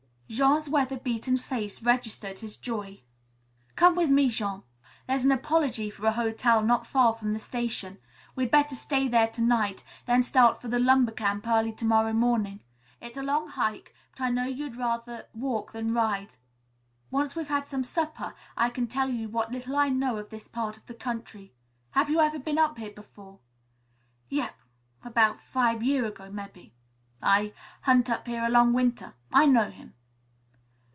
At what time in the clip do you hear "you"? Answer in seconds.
19.09-19.27, 22.09-22.21